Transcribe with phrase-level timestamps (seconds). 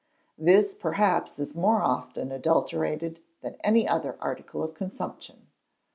[0.39, 5.45] This perhaps is more often adulterated than any other article of consumption.